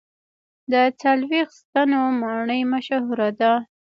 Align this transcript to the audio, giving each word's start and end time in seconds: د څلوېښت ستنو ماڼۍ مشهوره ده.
د 0.71 0.73
څلوېښت 1.01 1.55
ستنو 1.61 2.01
ماڼۍ 2.21 2.61
مشهوره 2.73 3.29
ده. 3.39 3.53